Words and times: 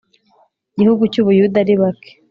gihugu 0.77 1.03
cy 1.13 1.19
u 1.21 1.25
Buyuda 1.25 1.57
ari 1.63 1.75
bake 1.81 2.11